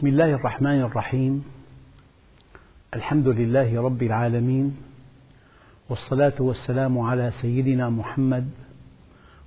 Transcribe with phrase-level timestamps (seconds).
[0.00, 1.44] بسم الله الرحمن الرحيم.
[2.94, 4.76] الحمد لله رب العالمين
[5.90, 8.48] والصلاة والسلام على سيدنا محمد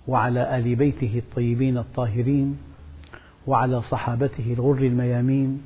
[0.08, 2.58] وعلى آل بيته الطيبين الطاهرين
[3.48, 5.62] وعلى صحابته الغر الميامين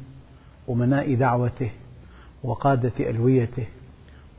[0.70, 1.70] أمناء دعوته
[2.44, 3.68] وقادة ألويته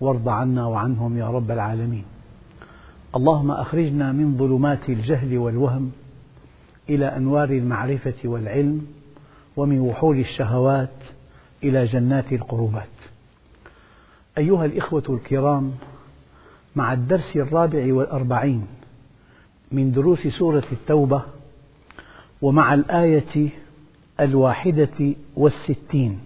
[0.00, 2.04] وارض عنا وعنهم يا رب العالمين.
[3.16, 5.92] اللهم أخرجنا من ظلمات الجهل والوهم
[6.88, 8.97] إلى أنوار المعرفة والعلم
[9.58, 10.94] ومن وحول الشهوات
[11.64, 12.88] إلى جنات القربات.
[14.38, 15.72] أيها الإخوة الكرام
[16.76, 18.66] مع الدرس الرابع والأربعين
[19.72, 21.22] من دروس سورة التوبة
[22.42, 23.48] ومع الآية
[24.20, 26.20] الواحدة والستين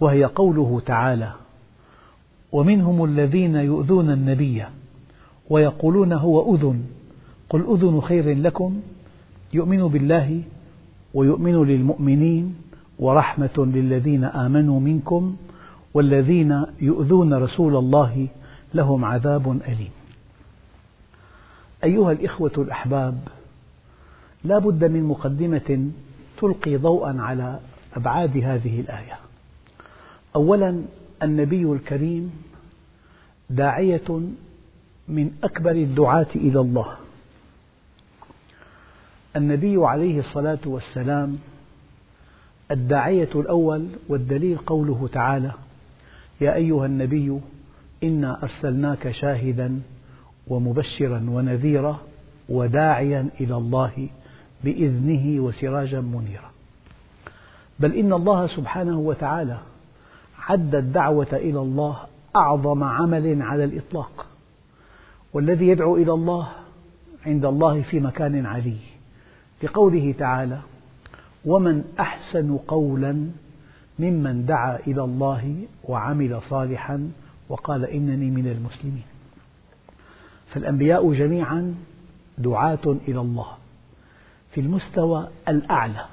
[0.00, 1.32] وهي قوله تعالى
[2.52, 4.64] ومنهم الذين يؤذون النبي
[5.50, 6.84] ويقولون هو أذن
[7.48, 8.80] قل أذن خير لكم
[9.52, 10.42] يؤمن بالله
[11.14, 12.54] ويؤمن للمؤمنين
[12.98, 15.36] ورحمة للذين آمنوا منكم
[15.94, 18.28] والذين يؤذون رسول الله
[18.74, 19.90] لهم عذاب أليم.
[21.84, 23.18] أيها الإخوة الأحباب،
[24.44, 25.90] لا بد من مقدمة
[26.38, 27.60] تلقي ضوءا على
[27.96, 29.18] أبعاد هذه الآية.
[30.36, 30.82] أولا
[31.22, 32.32] النبي الكريم
[33.50, 34.20] داعية
[35.08, 36.86] من أكبر الدعاة إلى الله،
[39.36, 41.38] النبي عليه الصلاة والسلام
[42.70, 45.52] الداعية الأول والدليل قوله تعالى:
[46.40, 47.40] يا أيها النبي
[48.04, 49.80] إنا أرسلناك شاهدا
[50.46, 51.98] ومبشرا ونذيرا
[52.48, 54.08] وداعيا إلى الله
[54.64, 56.50] بإذنه وسراجا منيرا.
[57.80, 59.58] بل إن الله سبحانه وتعالى
[60.38, 61.96] عد الدعوة إلى الله
[62.36, 64.26] أعظم عمل على الإطلاق،
[65.32, 66.48] والذي يدعو إلى الله
[67.26, 68.76] عند الله في مكان علي،
[69.62, 70.58] لقوله تعالى:
[71.44, 73.26] ومن أحسن قولا
[73.98, 77.10] ممن دعا إلى الله وعمل صالحا
[77.48, 79.04] وقال إنني من المسلمين.
[80.48, 81.74] فالأنبياء جميعا
[82.38, 83.46] دعاة إلى الله
[84.52, 86.04] في المستوى الأعلى،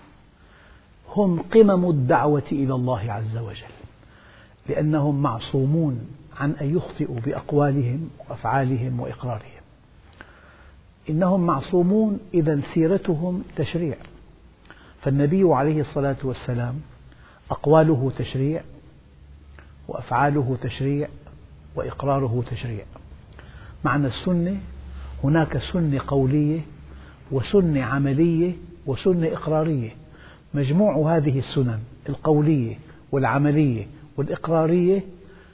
[1.15, 3.75] هم قمم الدعوة إلى الله عز وجل،
[4.69, 6.07] لأنهم معصومون
[6.39, 9.56] عن أن يخطئوا بأقوالهم وأفعالهم وإقرارهم.
[11.09, 13.95] إنهم معصومون إذا سيرتهم تشريع،
[15.01, 16.81] فالنبي عليه الصلاة والسلام
[17.51, 18.61] أقواله تشريع
[19.87, 21.07] وأفعاله تشريع
[21.75, 22.85] وإقراره تشريع.
[23.85, 24.57] معنى السنة
[25.23, 26.59] هناك سنة قولية
[27.31, 28.53] وسنة عملية
[28.85, 29.91] وسنة إقرارية،
[30.53, 31.79] مجموع هذه السنن
[32.09, 32.75] القولية
[33.11, 35.01] والعملية والإقرارية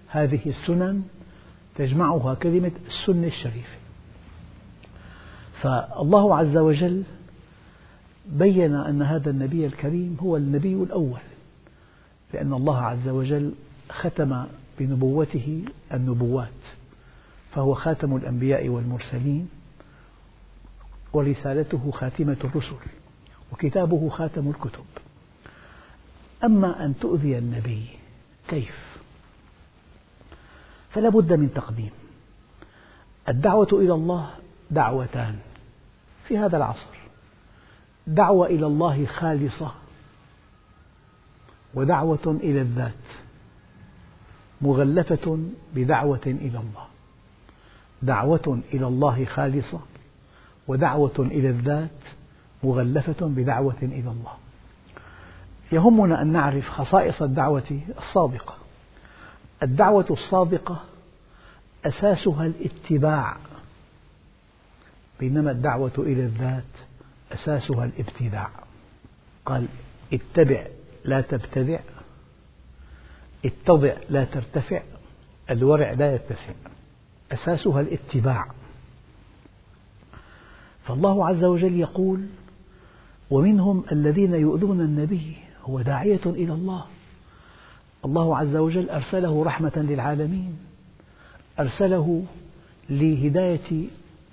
[0.08, 1.04] هذه السنن
[1.76, 3.83] تجمعها كلمة السنة الشريفة.
[5.64, 7.04] فالله عز وجل
[8.26, 11.22] بين أن هذا النبي الكريم هو النبي الأول
[12.34, 13.54] لأن الله عز وجل
[13.90, 14.46] ختم
[14.80, 16.50] بنبوته النبوات
[17.56, 19.50] فهو خاتم الأنبياء والمرسلين
[21.14, 22.76] ورسالته خاتمة الرسل
[23.52, 24.86] وكتابه خاتم الكتب.
[26.44, 27.86] أما أن تؤذي النبي
[28.48, 28.98] كيف؟
[30.92, 31.92] فلا بد من تقديم.
[33.30, 34.30] الدعوة إلى الله
[34.72, 35.40] دعوتان.
[36.28, 36.94] في هذا العصر.
[38.08, 39.72] دعوة إلى الله خالصة
[41.74, 42.94] ودعوة إلى الذات
[44.62, 45.40] مغلفة
[45.76, 46.86] بدعوة إلى الله.
[48.02, 49.80] دعوة إلى الله خالصة
[50.68, 51.90] ودعوة إلى الذات
[52.64, 54.34] مغلفة بدعوة إلى الله.
[55.72, 58.56] يهمنا أن نعرف خصائص الدعوة الصادقة
[59.64, 60.80] الدعوة الصادقة
[61.86, 63.38] أساسها الاتباع
[65.20, 66.64] بينما الدعوة إلى الذات
[67.32, 68.50] أساسها الابتداع.
[69.46, 69.68] قال
[70.14, 70.66] اتبع
[71.06, 71.80] لا تبتدع
[73.46, 74.82] اتضع لا ترتفع
[75.50, 76.54] الورع لا يتسع.
[77.32, 78.48] أساسها الاتباع.
[80.88, 82.28] فالله عز وجل يقول
[83.32, 86.86] ومنهم الذين يؤذون النبي هو داعية إلى الله.
[88.06, 90.58] الله عز وجل أرسله رحمة للعالمين
[91.60, 92.24] أرسله
[92.90, 93.88] لهداية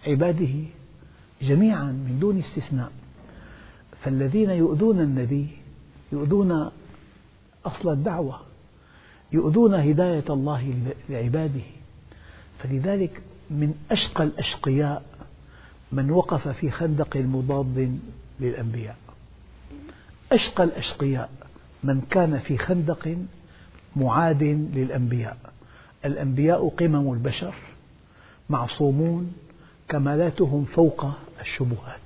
[0.07, 0.65] عباده
[1.43, 2.93] جميعا من دون استثناء.
[4.03, 5.49] فالذين يؤذون النبي
[6.13, 6.71] يؤذون
[7.67, 8.41] أصل الدعوة
[9.33, 10.75] يؤذون هداية الله
[11.09, 11.61] لعباده.
[12.59, 15.03] فلذلك من أشقى الأشقياء
[15.93, 17.99] من وقف في خندق مضاد
[18.41, 18.97] للأنبياء.
[20.33, 21.31] أشقى الأشقياء
[21.85, 23.17] من كان في خندق
[23.97, 24.43] معاد
[24.75, 25.37] للأنبياء.
[26.05, 27.55] الأنبياء قمم البشر
[28.51, 29.33] معصومون
[29.91, 31.07] كمالاتهم فوق
[31.41, 32.01] الشبهات.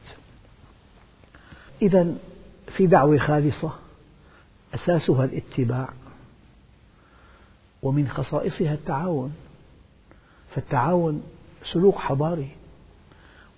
[1.83, 2.15] إذا
[2.77, 3.73] في دعوة خالصة
[4.75, 5.89] أساسها الاتباع
[7.83, 9.35] ومن خصائصها التعاون.
[10.55, 11.23] فالتعاون
[11.73, 12.49] سلوك حضاري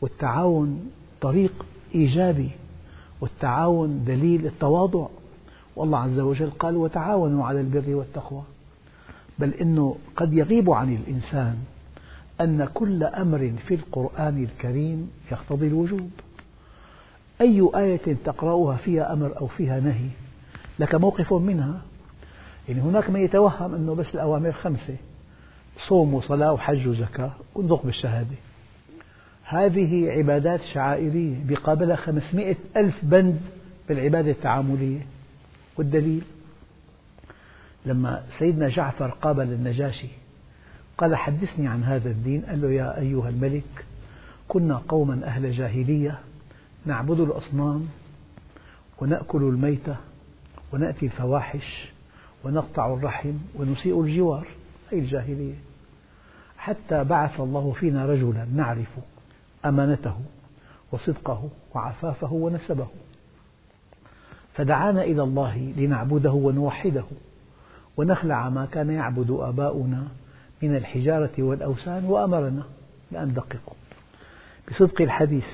[0.00, 0.90] والتعاون
[1.20, 2.50] طريق إيجابي
[3.20, 5.06] والتعاون دليل التواضع.
[5.76, 8.42] والله عز وجل قال وتعاونوا على البر والتقوى.
[9.38, 11.58] بل إنه قد يغيب عن الإنسان
[12.40, 16.10] أن كل أمر في القرآن الكريم يقتضي الوجوب.
[17.40, 20.08] أي آية تقرأها فيها أمر أو فيها نهي؟
[20.78, 21.80] لك موقف منها؟
[22.68, 24.96] يعني هناك من يتوهم أنه بس الأوامر خمسة
[25.88, 28.36] صوم وصلاة وحج وزكاة ونطق بالشهادة.
[29.44, 33.40] هذه عبادات شعائرية بقابلها خمسمائة ألف بند
[33.88, 35.06] بالعبادة التعاملية.
[35.78, 36.22] والدليل؟
[37.86, 40.08] لما سيدنا جعفر قابل النجاشي
[40.98, 42.42] قال حدثني عن هذا الدين.
[42.42, 43.84] قال له يا أيها الملك
[44.48, 46.18] كنا قوما أهل جاهلية
[46.86, 47.88] نعبد الأصنام
[49.00, 49.96] ونأكل الميتة
[50.72, 51.88] ونأتي الفواحش
[52.44, 54.46] ونقطع الرحم ونسيء الجوار.
[54.92, 55.54] هذه الجاهلية.
[56.58, 58.88] حتى بعث الله فينا رجلا نعرف
[59.64, 60.16] أمانته
[60.92, 62.86] وصدقه وعفافه ونسبه.
[64.54, 67.04] فدعانا إلى الله لنعبده ونوحده
[67.96, 70.08] ونخلع ما كان يعبد آباؤنا
[70.62, 72.62] من الحجارة والأوثان وأمرنا
[73.12, 73.76] بأن ندققه
[74.68, 75.46] بصدق الحديث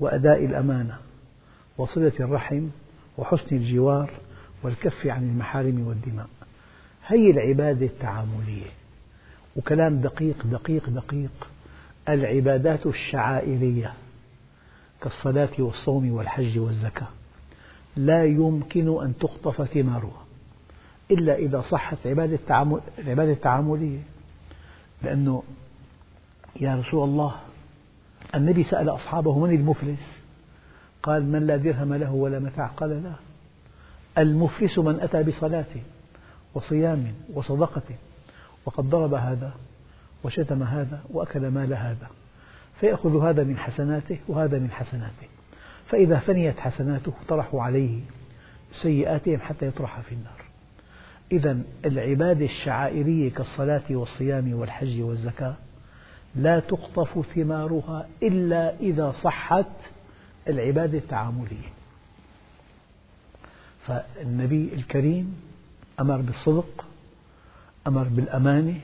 [0.00, 0.98] وأداء الأمانة
[1.78, 2.66] وصلة الرحم
[3.18, 4.10] وحسن الجوار
[4.62, 6.26] والكف عن المحارم والدماء.
[7.06, 8.70] هي العبادة التعاملية.
[9.56, 11.48] وكلام دقيق دقيق دقيق.
[12.08, 13.94] العبادات الشعائرية
[15.00, 17.08] كالصلاة والصوم والحج والزكاة.
[17.96, 20.24] لا يمكن أن تقطف ثمارها.
[21.10, 22.38] إلا إذا صحت عبادة
[22.98, 24.00] العبادة التعاملية.
[25.02, 25.42] لأنه
[26.60, 27.34] يا رسول الله
[28.34, 30.20] النبي سأل أصحابه من المفلس؟
[31.02, 33.12] قال من لا درهم له ولا متاع قال لا
[34.18, 35.64] المفلس من أتى بصلاة
[36.54, 37.82] وصيام وصدقة
[38.66, 39.52] وقد ضرب هذا
[40.24, 42.06] وشتم هذا وأكل مال هذا
[42.80, 45.28] فيأخذ هذا من حسناته وهذا من حسناته
[45.88, 48.00] فإذا فنيت حسناته طرحوا عليه
[48.82, 50.39] سيئاتهم حتى يطرح في النار.
[51.32, 55.54] إذا العبادة الشعائرية كالصلاة والصيام والحج والزكاة
[56.34, 59.66] لا تقطف ثمارها إلا إذا صحت
[60.48, 61.70] العبادة التعاملية.
[63.86, 65.36] فالنبي الكريم
[66.00, 66.84] أمر بالصدق
[67.86, 68.80] أمر بالأمانة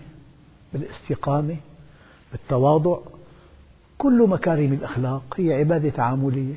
[0.73, 1.57] بالاستقامة
[2.33, 2.99] بالتواضع.
[3.99, 6.55] كل مكارم الأخلاق هي عبادة تعاملية.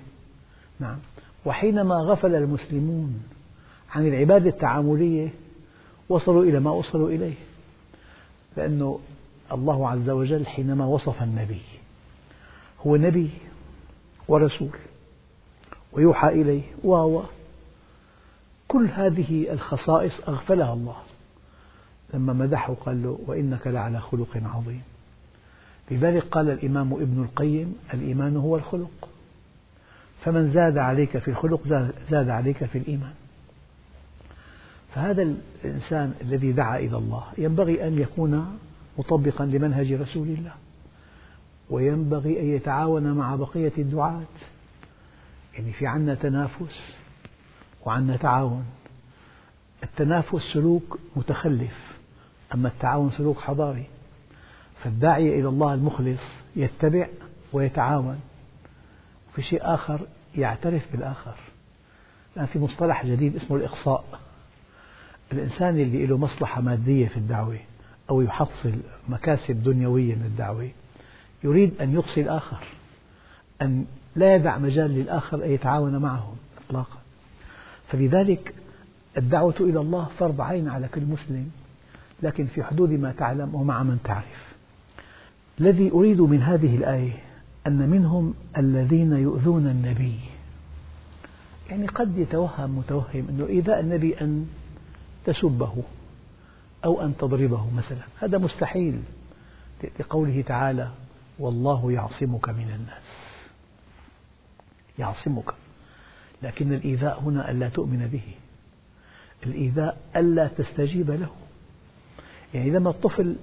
[0.79, 0.97] نعم.
[1.45, 3.23] وحينما غفل المسلمون
[3.91, 5.29] عن العبادة التعاملية
[6.09, 7.35] وصلوا إلى ما وصلوا إليه.
[8.57, 8.99] لأنه
[9.51, 11.61] الله عز وجل حينما وصف النبي
[12.87, 13.29] هو نبي
[14.27, 14.77] ورسول
[15.93, 17.21] ويوحى إليه و
[18.67, 20.95] كل هذه الخصائص أغفلها الله.
[22.13, 24.81] لما مدحه قال له وإنك لعلى خلق عظيم
[25.91, 29.09] لذلك قال الإمام ابن القيم الإيمان هو الخلق
[30.23, 31.67] فمن زاد عليك في الخلق
[32.09, 33.13] زاد عليك في الإيمان.
[34.95, 38.57] فهذا الإنسان الذي دعا إلى الله ينبغي أن يكون
[38.97, 40.53] مطبقا لمنهج رسول الله
[41.69, 44.23] وينبغي أن يتعاون مع بقية الدعاة.
[45.53, 46.79] يعني في عنا تنافس
[47.85, 48.65] وعنا تعاون.
[49.83, 51.97] التنافس سلوك متخلف
[52.53, 53.85] أما التعاون سلوك حضاري.
[54.83, 56.21] فالداعية إلى الله المخلص
[56.55, 57.07] يتبع
[57.53, 58.19] ويتعاون.
[59.31, 60.01] وفي شيء آخر
[60.35, 61.35] يعترف بالآخر.
[62.35, 64.19] الآن في مصطلح جديد اسمه الإقصاء.
[65.31, 67.59] الإنسان اللي له مصلحة مادية في الدعوة
[68.09, 68.73] أو يحصل
[69.09, 70.69] مكاسب دنيوية من الدعوة
[71.43, 72.63] يريد أن يقصي الآخر
[73.61, 76.33] أن لا يدع مجال للآخر أن يتعاون معه
[76.67, 76.97] إطلاقا.
[77.87, 78.53] فلذلك
[79.17, 81.51] الدعوة إلى الله فرض عين على كل مسلم
[82.23, 84.55] لكن في حدود ما تعلم ومع من تعرف.
[85.59, 87.13] الذي أريد من هذه الآية
[87.67, 90.19] أن منهم الذين يؤذون النبي.
[91.69, 94.47] يعني قد يتوهم متوهم أنه إيذاء النبي أن
[95.25, 95.83] تسبه
[96.85, 98.03] أو أن تضربه مثلا.
[98.19, 99.01] هذا مستحيل
[99.99, 100.89] لقوله تعالى
[101.39, 103.03] والله يعصمك من الناس.
[104.99, 105.53] يعصمك.
[106.43, 108.33] لكن الإيذاء هنا ألا تؤمن به.
[109.45, 111.29] الإيذاء ألا تستجيب له.
[112.53, 113.35] يعني لما الطفل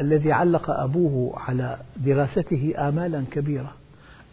[0.00, 3.74] الذي علق أبوه على دراسته آمالا كبيرة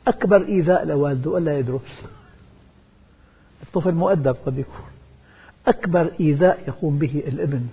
[0.08, 2.02] أكبر إيذاء لوالده ألا يدرس
[3.64, 4.97] الطفل مؤدب قد يكون.
[5.68, 7.68] أكبر إيذاء يقوم به الابن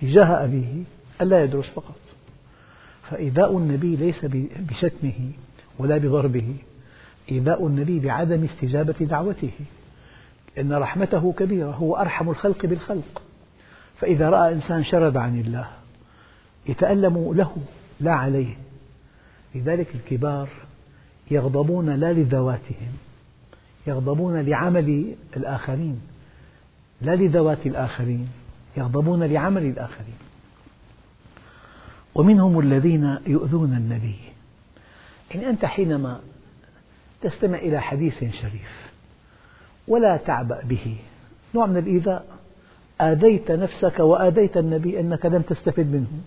[0.00, 0.82] تجاه أبيه
[1.20, 1.98] ألا يدرس فقط.
[3.10, 4.24] فإيذاء النبي ليس
[4.58, 5.30] بشتمه
[5.78, 6.54] ولا بضربه.
[7.30, 9.50] إيذاء النبي بعدم استجابة دعوته
[10.58, 13.22] إن رحمته كبيرة هو أرحم الخلق بالخلق.
[14.00, 15.68] فإذا رأى إنسان شرد عن الله
[16.66, 17.56] يتألم له
[18.00, 18.54] لا عليه.
[19.54, 20.48] لذلك الكبار
[21.30, 22.92] يغضبون لا لذواتهم
[23.86, 26.00] يغضبون لعمل الآخرين.
[27.02, 28.28] لا لذوات الآخرين
[28.76, 30.14] يغضبون لعمل الآخرين.
[32.14, 34.16] ومنهم الذين يؤذون النبي.
[35.30, 36.20] يعني أنت حينما
[37.20, 38.90] تستمع إلى حديث شريف
[39.88, 40.96] ولا تعبأ به.
[41.54, 42.26] نوع من الإيذاء
[43.00, 46.20] آذيت نفسك وآذيت النبي أنك لم تستفد منه.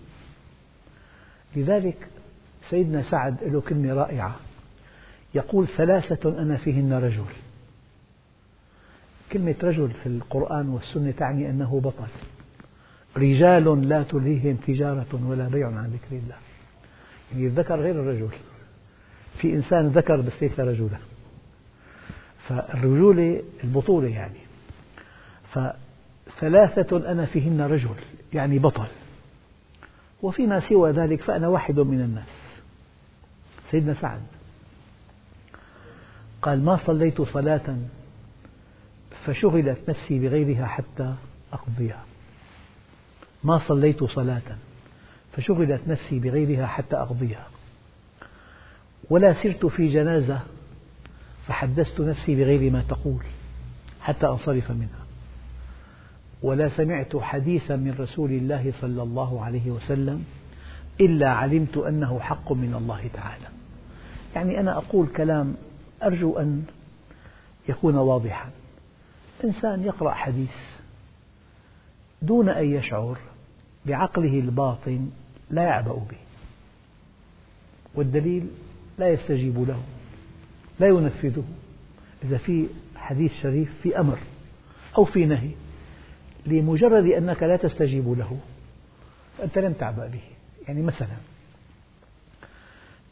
[1.56, 2.08] لذلك
[2.70, 4.36] سيدنا سعد له كلمة رائعة.
[5.34, 7.45] يقول ثلاثة أنا فيهن رجل.
[9.32, 12.08] كلمة رجل في القرآن والسنة تعني أنه بطل.
[13.16, 16.36] رجال لا تلهيهم تجارة ولا بيع عن ذكر الله.
[17.32, 18.28] يعني الذكر غير الرجل.
[19.38, 20.98] في إنسان ذكر بس ليس رجلا.
[22.48, 24.38] فالرجولة البطولة يعني.
[25.52, 27.96] فثلاثة أنا فيهن رجل
[28.32, 28.86] يعني بطل.
[30.22, 32.28] وفيما سوى ذلك فأنا واحد من الناس.
[33.70, 34.20] سيدنا سعد.
[36.42, 37.76] قال ما صليت صلاة
[39.26, 41.14] فشغلت نفسي بغيرها حتى
[41.52, 42.04] أقضيها.
[43.44, 44.56] ما صليت صلاة
[45.32, 47.46] فشغلت نفسي بغيرها حتى أقضيها.
[49.10, 50.40] ولا سرت في جنازة
[51.46, 53.22] فحدثت نفسي بغير ما تقول
[54.00, 55.06] حتى أنصرف منها.
[56.42, 60.24] ولا سمعت حديثا من رسول الله صلى الله عليه وسلم
[61.00, 63.46] إلا علمت أنه حق من الله تعالى.
[64.34, 65.54] يعني أنا أقول كلام
[66.02, 66.64] أرجو أن
[67.68, 68.50] يكون واضحا.
[69.44, 70.54] إنسان يقرأ حديث
[72.22, 73.18] دون أن يشعر
[73.86, 75.10] بعقله الباطن
[75.50, 76.18] لا يعبأ به
[77.94, 78.48] والدليل
[78.98, 79.82] لا يستجيب له
[80.80, 81.44] لا ينفذه.
[82.24, 82.66] إذا في
[82.96, 84.18] حديث شريف في أمر
[84.98, 85.50] أو في نهي
[86.46, 88.38] لمجرد أنك لا تستجيب له
[89.38, 90.22] فأنت لم تعبأ به.
[90.68, 91.16] يعني مثلا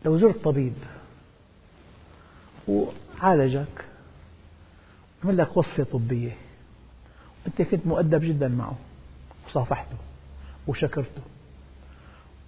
[0.04, 0.74] لو زرت طبيب
[2.68, 3.84] وعالجك
[5.24, 6.36] عمل لك وصفة طبية.
[7.46, 8.78] أنت كنت مؤدب جدا معه
[9.46, 9.96] وصافحته
[10.66, 11.22] وشكرته.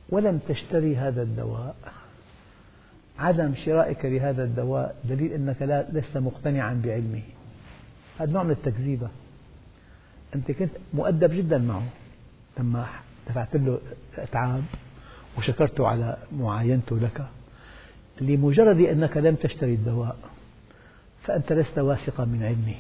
[0.09, 1.77] ولم تشتري هذا الدواء.
[3.19, 7.23] عدم شرائك لهذا الدواء دليل أنك لا لست مقتنعا بعلمه.
[8.19, 9.09] هذا نوع من التكذيبة.
[10.35, 11.87] أنت كنت مؤدب جدا معه.
[12.59, 12.87] لما
[13.29, 13.81] دفعت له
[14.19, 14.63] أتعاب
[15.39, 17.27] وشكرته على معاينته لك
[18.21, 20.17] لمجرد أنك لم تشتري الدواء.
[21.27, 22.77] فأنت لست واثقا من علمه.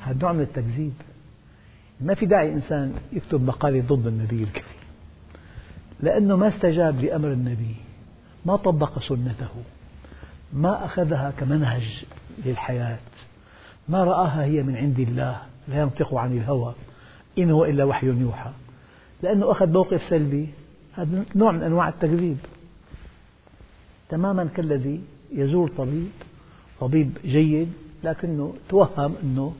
[0.00, 0.92] هذا نوع من التكذيب.
[2.00, 4.78] ما في داعي إنسان يكتب مقالة ضد النبي الكريم.
[6.00, 7.74] لأنه ما استجاب لأمر النبي.
[8.46, 9.48] ما طبق سنته.
[10.52, 12.04] ما أخذها كمنهج
[12.44, 12.98] للحياة.
[13.88, 15.42] ما رآها هي من عند الله.
[15.68, 16.74] لا ينطق عن الهوى.
[17.38, 18.50] إن هو إلا وحي يوحى.
[19.22, 20.48] لأنه أخذ موقف سلبي.
[20.94, 22.38] هذا نوع من أنواع التكذيب.
[24.08, 25.00] تماما كالذي
[25.32, 26.10] يزور طبيب
[26.80, 27.72] طبيب جيد
[28.04, 29.54] لكنه توهم أنه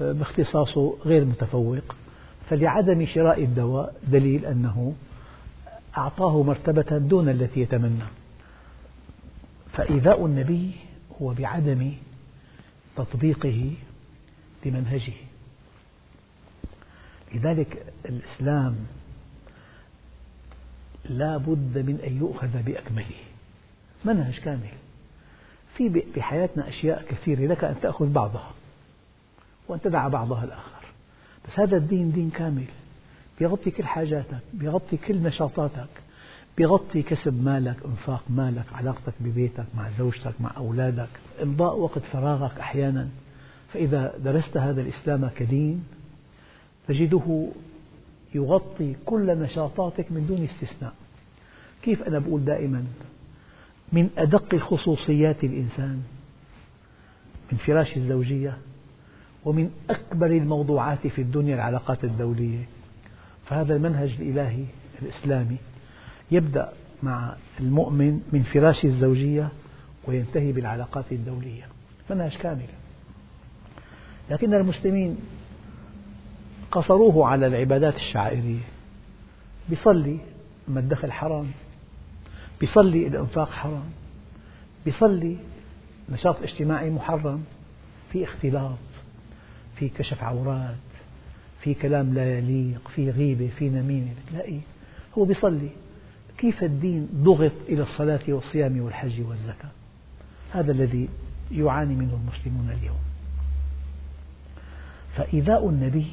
[0.00, 1.96] باختصاصه غير متفوق.
[2.50, 4.94] فلعدم شراء الدواء دليل أنه
[5.98, 8.04] أعطاه مرتبة دون التي يتمنى.
[9.72, 10.70] فإيذاء النبي
[11.22, 11.92] هو بعدم
[12.96, 13.72] تطبيقه
[14.66, 15.12] لمنهجه.
[17.34, 18.76] لذلك الإسلام
[21.08, 23.16] لا بد من أن يؤخذ بأكمله.
[24.04, 24.70] منهج كامل.
[25.78, 28.50] في بحياتنا أشياء كثيرة لك أن تأخذ بعضها
[29.68, 30.84] وأن تدع بعضها الآخر.
[31.44, 32.64] بس هذا الدين دين كامل.
[33.38, 35.88] بيغطي كل حاجاتك بيغطي كل نشاطاتك
[36.56, 41.08] بيغطي كسب مالك إنفاق مالك علاقتك ببيتك مع زوجتك مع أولادك
[41.42, 43.08] إمضاء وقت فراغك أحيانا.
[43.72, 45.84] فإذا درست هذا الإسلام كدين
[46.88, 47.48] تجده
[48.34, 50.94] يغطي كل نشاطاتك من دون استثناء.
[51.82, 52.84] كيف أنا بقول دائما؟
[53.92, 56.02] من أدق خصوصيات الإنسان
[57.52, 58.58] من فراش الزوجية
[59.44, 62.64] ومن أكبر الموضوعات في الدنيا العلاقات الدولية.
[63.46, 64.64] فهذا المنهج الإلهي
[65.02, 65.56] الإسلامي
[66.30, 69.48] يبدأ مع المؤمن من فراش الزوجية
[70.06, 71.62] وينتهي بالعلاقات الدولية.
[72.10, 72.66] منهج كامل.
[74.30, 75.18] لكن المسلمين
[76.70, 78.64] قصروه على العبادات الشعائرية.
[79.68, 80.18] بيصلي
[80.68, 81.46] أما الدخل حرام.
[82.60, 83.90] بيصلي الإنفاق حرام
[84.84, 85.36] بيصلي
[86.08, 87.44] نشاط اجتماعي محرم
[88.12, 88.78] في اختلاط
[89.76, 90.76] في كشف عورات
[91.60, 94.58] في كلام لا يليق في غيبة في نميمة تلاقي
[95.18, 95.68] هو بيصلي.
[96.38, 99.70] كيف الدين ضغط إلى الصلاة والصيام والحج والزكاة؟
[100.52, 101.08] هذا الذي
[101.50, 102.98] يعاني منه المسلمون اليوم.
[105.16, 106.06] فإيذاء النبي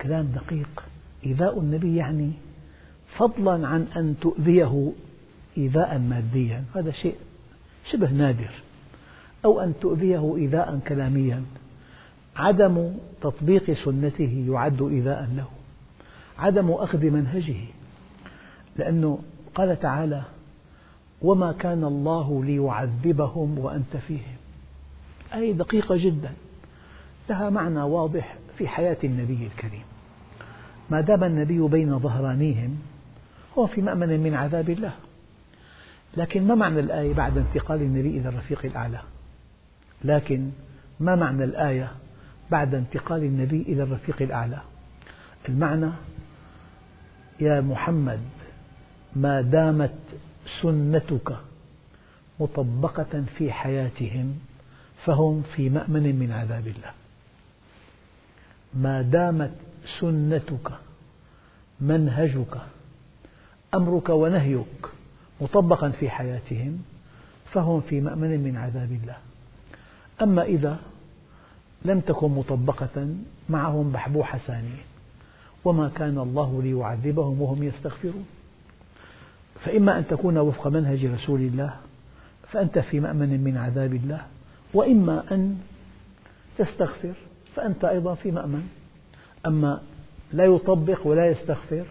[0.00, 0.84] كلام دقيق.
[1.26, 2.32] إيذاء النبي يعني
[3.16, 4.92] فضلا عن أن تؤذيه
[5.58, 6.64] إيذاء ماديا.
[6.74, 7.16] هذا شيء
[7.90, 8.50] شبه نادر.
[9.44, 11.44] أو أن تؤذيه إيذاء كلاميا.
[12.36, 15.48] عدم تطبيق سنته يعد إيذاء له.
[16.38, 17.56] عدم أخذ منهجه.
[18.76, 19.18] لأنه
[19.54, 20.22] قال تعالى
[21.22, 24.36] وما كان الله ليعذبهم وأنت فيهم.
[25.34, 26.32] آية دقيقة جدا.
[27.30, 29.82] لها معنى واضح في حياة النبي الكريم.
[30.90, 32.78] ما دام النبي بين ظهرانيهم
[33.58, 34.92] هو في مأمن من عذاب الله.
[36.16, 39.00] لكن ما معنى الآية بعد انتقال النبي إلى الرفيق الأعلى؟
[40.04, 40.50] لكن
[41.00, 41.92] ما معنى الآية
[42.50, 44.60] بعد انتقال النبي إلى الرفيق الأعلى؟
[45.48, 45.90] المعنى
[47.40, 48.20] يا محمد
[49.16, 49.94] ما دامت
[50.62, 51.36] سنتك
[52.40, 54.38] مطبقة في حياتهم
[55.04, 56.90] فهم في مأمن من عذاب الله.
[58.74, 59.52] ما دامت
[60.00, 60.72] سنتك
[61.80, 62.60] منهجك
[63.74, 64.86] أمرك ونهيك
[65.40, 66.82] مطبقا في حياتهم
[67.52, 69.16] فهم في مأمن من عذاب الله.
[70.22, 70.78] أما إذا
[71.84, 73.08] لم تكن مطبقة
[73.48, 74.82] معهم بحبوحة ثانية
[75.64, 78.26] وما كان الله ليعذبهم وهم يستغفرون.
[79.64, 81.76] فإما أن تكون وفق منهج رسول الله
[82.48, 84.20] فأنت في مأمن من عذاب الله.
[84.74, 85.58] وإما أن
[86.58, 87.14] تستغفر
[87.54, 88.68] فأنت أيضا في مأمن.
[89.46, 89.80] أما
[90.32, 91.84] لا يطبق ولا يستغفر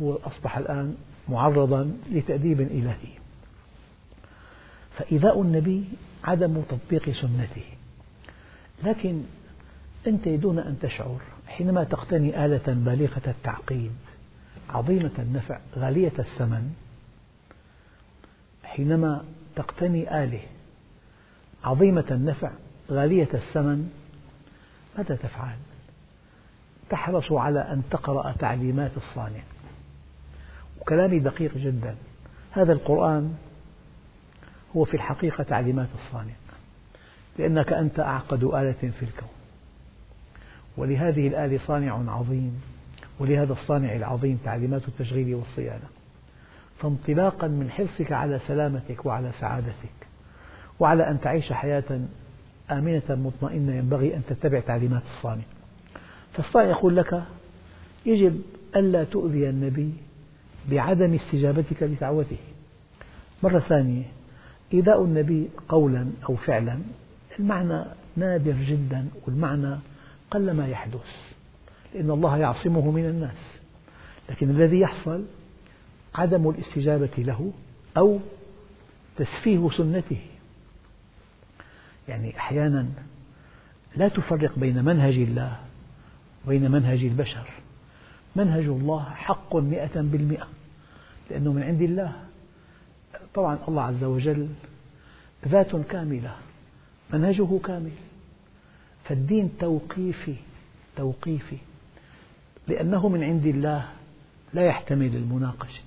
[0.00, 0.96] هو أصبح الآن
[1.28, 3.18] معرضا لتأديب إلهي.
[4.98, 5.84] فإيذاء النبي
[6.24, 7.64] عدم تطبيق سنته.
[8.84, 9.22] لكن
[10.06, 13.92] أنت دون أن تشعر حينما تقتني آلة بالغة التعقيد
[14.70, 16.74] عظيمة النفع غالية الثمن.
[18.64, 19.24] حينما
[19.56, 20.40] تقتني آلة
[21.64, 22.50] عظيمة النفع
[22.90, 23.90] غالية الثمن
[24.98, 25.56] ماذا تفعل؟
[26.90, 29.42] تحرص على أن تقرأ تعليمات الصانع.
[30.80, 31.94] وكلامي دقيق جدا.
[32.50, 33.34] هذا القرآن
[34.76, 36.32] هو في الحقيقة تعليمات الصانع
[37.38, 39.28] لأنك أنت أعقد آلة في الكون.
[40.76, 42.60] ولهذه الآلة صانع عظيم
[43.18, 45.88] ولهذا الصانع العظيم تعليمات التشغيل والصيانة.
[46.78, 50.08] فانطلاقا من حرصك على سلامتك وعلى سعادتك
[50.80, 52.00] وعلى أن تعيش حياة
[52.70, 55.42] آمنة مطمئنة ينبغي أن تتبع تعليمات الصانع.
[56.32, 57.22] فالصانع يقول لك
[58.06, 58.42] يجب
[58.76, 59.92] ألا تؤذي النبي
[60.70, 62.38] بعدم استجابتك لدعوته.
[63.42, 64.04] مرة ثانية
[64.74, 66.78] إيذاء النبي قولا أو فعلا
[67.38, 67.84] المعنى
[68.16, 69.76] نادر جدا والمعنى
[70.30, 71.06] قل ما يحدث
[71.94, 73.58] لأن الله يعصمه من الناس.
[74.30, 75.24] لكن الذي يحصل
[76.14, 77.52] عدم الاستجابة له
[77.96, 78.18] أو
[79.16, 80.20] تسفيه سنته.
[82.08, 82.86] يعني أحيانا
[83.96, 85.56] لا تفرق بين منهج الله
[86.46, 87.48] وبين منهج البشر.
[88.36, 90.48] منهج الله حق مئة بالمئة.
[91.30, 92.12] لأنه من عند الله.
[93.34, 94.48] طبعا الله عز وجل
[95.48, 96.34] ذات كاملة
[97.12, 97.90] منهجه كامل.
[99.04, 100.34] فالدين توقيفي
[100.96, 101.56] توقيفي.
[102.68, 103.88] لأنه من عند الله
[104.54, 105.82] لا يحتمل المناقشة.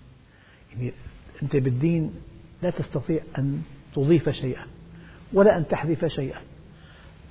[0.74, 0.94] يعني
[1.44, 2.14] أنت بالدين
[2.62, 3.62] لا تستطيع أن
[3.96, 4.66] تضيف شيئا
[5.34, 6.42] ولا أن تحذف شيئا.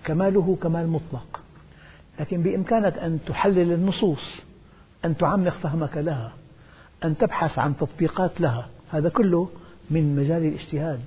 [0.04, 1.40] كماله كمال مطلق.
[2.20, 4.40] لكن بإمكانك أن تحلل النصوص
[5.04, 6.32] أن تعمق فهمك لها.
[7.04, 8.68] أن تبحث عن تطبيقات لها.
[8.90, 9.48] هذا كله
[9.90, 11.00] من مجال الاجتهاد.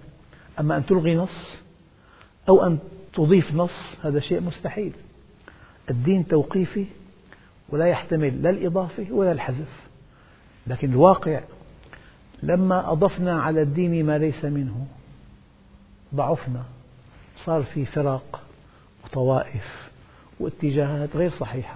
[0.59, 1.57] أما أن تلغي نص
[2.49, 2.79] أو أن
[3.13, 3.71] تضيف نص
[4.03, 4.93] هذا شيء مستحيل.
[5.89, 6.85] الدين توقيفي
[7.69, 9.87] ولا يحتمل لا الإضافة ولا الحذف.
[10.67, 11.41] لكن الواقع
[12.43, 14.87] لما أضفنا على الدين ما ليس منه
[16.15, 16.63] ضعفنا.
[17.45, 18.41] صار في فرق
[19.05, 19.89] وطوائف
[20.39, 21.75] واتجاهات غير صحيحة.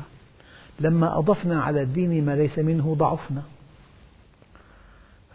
[0.80, 3.44] لما أضفنا على الدين ما ليس منه ضعفنا.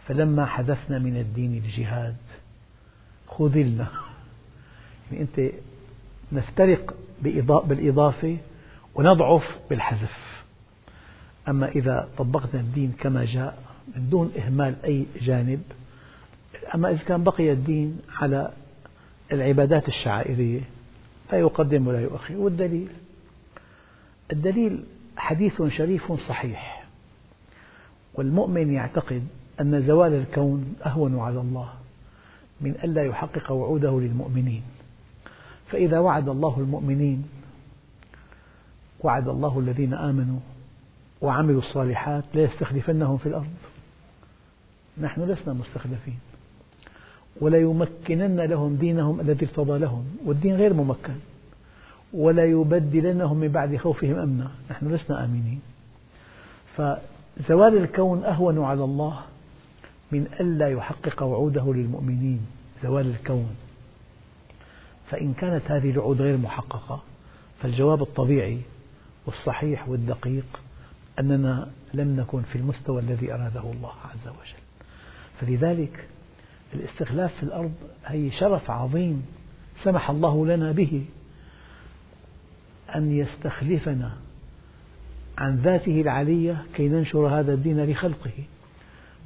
[0.07, 2.15] فلما حذفنا من الدين الجهاد
[3.27, 3.87] خذلنا.
[5.11, 5.51] يعني أنت
[6.31, 6.95] نفترق
[7.67, 8.37] بالإضافة
[8.95, 10.43] ونضعف بالحذف.
[11.47, 13.63] أما إذا طبقنا الدين كما جاء
[13.95, 15.61] من دون إهمال أي جانب
[16.75, 18.53] أما إذا كان بقي الدين على
[19.31, 20.61] العبادات الشعائرية
[21.31, 22.37] لا يقدم ولا يؤخر.
[22.37, 22.87] والدليل؟
[24.31, 24.83] الدليل
[25.17, 26.85] حديث شريف صحيح.
[28.13, 29.27] والمؤمن يعتقد
[29.61, 31.69] أن زوال الكون أهون على الله
[32.61, 34.63] من ألا يحقق وعوده للمؤمنين.
[35.67, 37.23] فإذا وعد الله المؤمنين
[38.99, 40.39] وعد الله الذين آمنوا
[41.21, 43.53] وعملوا الصالحات ليستخلفنهم في الأرض.
[45.01, 46.19] نحن لسنا مستخلفين.
[47.41, 51.15] وليمكنن لهم دينهم الذي ارتضى لهم والدين غير ممكن.
[52.13, 55.61] ولا يبدلنهم من بعد خوفهم أمنا نحن لسنا آمنين.
[56.77, 59.19] فزوال الكون أهون على الله
[60.13, 62.45] من ألا يحقق وعوده للمؤمنين
[62.83, 63.55] زوال الكون.
[65.11, 67.03] فإن كانت هذه الوعود غير محققة
[67.61, 68.59] فالجواب الطبيعي
[69.25, 70.59] والصحيح والدقيق
[71.19, 74.63] أننا لم نكن في المستوى الذي أراده الله عز وجل.
[75.39, 76.07] فلذلك
[76.73, 77.73] الاستخلاف في الأرض
[78.05, 79.25] هي شرف عظيم
[79.83, 81.05] سمح الله لنا به
[82.95, 84.17] أن يستخلفنا
[85.37, 88.31] عن ذاته العلية كي ننشر هذا الدين لخلقه.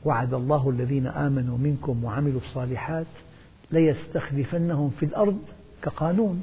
[0.05, 3.05] وعد الله الذين آمنوا منكم وعملوا الصالحات
[3.71, 5.39] ليستخلفنهم في الأرض
[5.81, 6.41] كقانون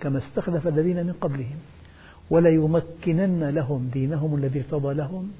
[0.00, 1.58] كما استخلف الذين من قبلهم.
[2.30, 5.32] وليمكنن لهم دينهم الذي ارتضى لهم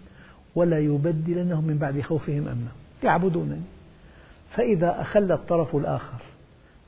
[0.54, 2.70] ولا يبدلنهم من بعد خوفهم أمنا.
[3.04, 3.62] يعبدونني.
[4.50, 6.22] فإذا أخل الطرف الآخر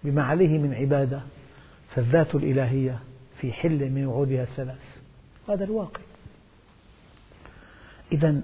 [0.05, 1.21] بما عليه من عبادة
[1.95, 2.99] فالذات الإلهية
[3.41, 4.99] في حل من وعودها الثلاث.
[5.49, 6.01] هذا الواقع.
[8.13, 8.41] إذا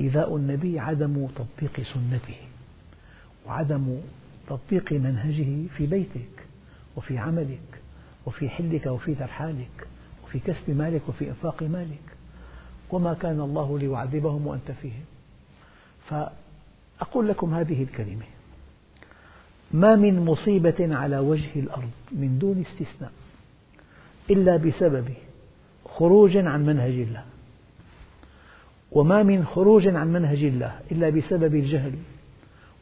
[0.00, 2.36] إيذاء النبي عدم تطبيق سنته
[3.46, 4.00] وعدم
[4.48, 6.46] تطبيق منهجه في بيتك
[6.96, 7.80] وفي عملك
[8.26, 9.88] وفي حلك وفي ترحالك
[10.24, 12.02] وفي كسب مالك وفي إنفاق مالك
[12.90, 15.04] وما كان الله ليعذبهم وأنت فيهم.
[16.08, 18.24] فأقول لكم هذه الكلمة
[19.72, 23.12] ما من مصيبة على وجه الأرض من دون استثناء
[24.30, 25.08] إلا بسبب
[25.84, 27.24] خروج عن منهج الله.
[28.92, 31.92] وما من خروج عن منهج الله إلا بسبب الجهل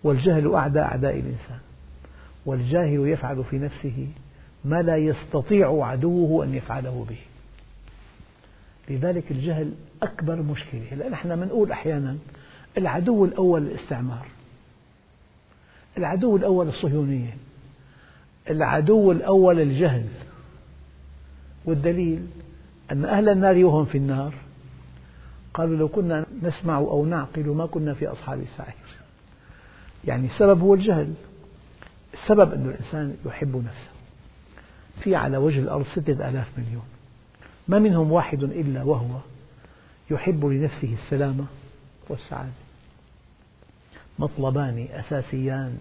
[0.05, 1.59] والجهل أعدى أعداء الإنسان
[2.47, 4.09] والجاهل يفعل في نفسه
[4.65, 7.19] ما لا يستطيع عدوه أن يفعله به.
[8.95, 10.83] لذلك الجهل أكبر مشكلة.
[10.93, 12.17] هلا نحن بنقول أحيانا
[12.79, 14.27] العدو الأول الاستعمار
[15.99, 17.37] العدو الأول الصهيونية
[18.51, 20.07] العدو الأول الجهل
[21.65, 22.27] والدليل
[22.93, 24.35] أن أهل النار وهم في النار
[25.57, 28.75] قالوا لو كنا نسمع أو نعقل ما كنا في أصحاب السعير.
[30.05, 31.15] يعني السبب هو الجهل.
[32.15, 33.91] السبب أن الإنسان يحب نفسه.
[35.01, 36.85] في على وجه الأرض ستة آلاف مليون.
[37.69, 39.19] ما منهم واحد إلا وهو
[40.11, 41.45] يحب لنفسه السلامة
[42.09, 42.51] والسعادة.
[44.19, 45.79] مطلبان أساسيان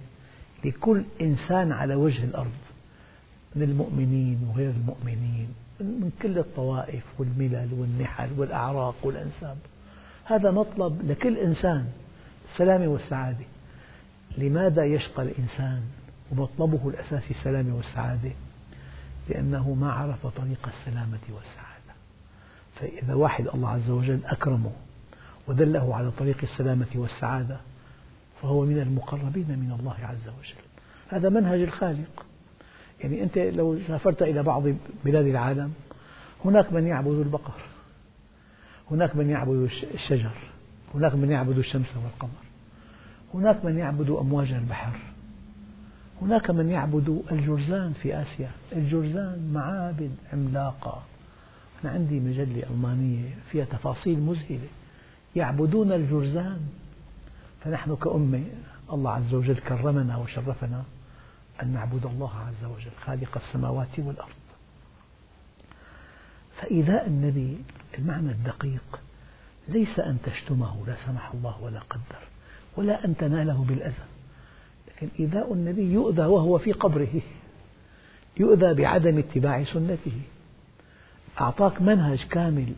[0.65, 2.64] لكل إنسان على وجه الأرض.
[3.55, 5.47] من المؤمنين وغير المؤمنين
[5.79, 9.57] من كل الطوائف والملل والنحل والأعراق والأنساب.
[10.25, 11.87] هذا مطلب لكل إنسان
[12.51, 13.45] السلامة والسعادة.
[14.37, 15.81] لماذا يشقى الإنسان؟
[16.31, 18.31] ومطلبه الأساسي السلامة والسعادة؟
[19.29, 21.93] لأنه ما عرف طريق السلامة والسعادة.
[22.75, 24.71] فإذا واحد الله عز وجل أكرمه
[25.47, 27.57] ودله على طريق السلامة والسعادة
[28.41, 30.65] فهو من المقربين من الله عز وجل.
[31.09, 32.25] هذا منهج الخالق.
[32.99, 34.63] يعني أنت لو سافرت إلى بعض
[35.05, 35.73] بلاد العالم
[36.45, 37.61] هناك من يعبد البقر
[38.91, 40.37] هناك من يعبد الشجر
[40.95, 42.45] هناك من يعبد الشمس والقمر
[43.33, 44.99] هناك من يعبد أمواج البحر
[46.21, 48.51] هناك من يعبد الجرزان في آسيا.
[48.71, 51.03] الجرزان معابد عملاقة.
[51.83, 54.67] أنا عندي مجلة ألمانية فيها تفاصيل مذهلة.
[55.35, 56.59] يعبدون الجرزان.
[57.63, 58.43] فنحن كأمة
[58.93, 60.83] الله عز وجل كرمنا وشرفنا
[61.63, 64.35] أن نعبد الله عز وجل خالق السماوات والأرض.
[66.61, 67.57] فإيذاء النبي
[67.97, 68.99] المعنى الدقيق
[69.67, 72.19] ليس أن تشتمه لا سمح الله ولا قدر
[72.77, 74.05] ولا أن تناله بالأذى
[74.87, 77.21] لكن إيذاء النبي يؤذى وهو في قبره
[78.37, 80.21] يؤذى بعدم اتباع سنته.
[81.41, 82.73] أعطاك منهج كامل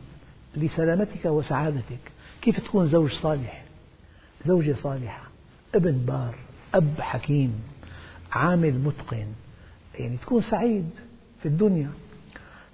[0.55, 2.11] لسلامتك وسعادتك.
[2.41, 3.63] كيف تكون زوج صالح؟
[4.45, 5.23] زوجة صالحة
[5.75, 6.35] ابن بار
[6.73, 7.63] أب حكيم.
[8.31, 9.27] عامل متقن
[9.95, 10.89] يعني تكون سعيد
[11.41, 11.89] في الدنيا.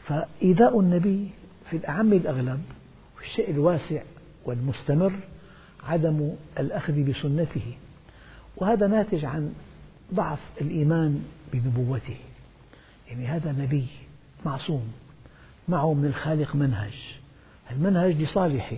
[0.07, 1.29] فإيذاء النبي
[1.69, 2.63] في الأعم الأغلب
[3.21, 4.01] الشيء الواسع
[4.45, 5.13] والمستمر
[5.83, 7.73] عدم الأخذ بسنته.
[8.57, 9.53] وهذا ناتج عن
[10.13, 12.17] ضعف الإيمان بنبوته.
[13.07, 13.87] يعني هذا نبي
[14.45, 14.93] معصوم
[15.67, 16.93] معه من الخالق منهج.
[17.71, 18.77] المنهج لصالحه.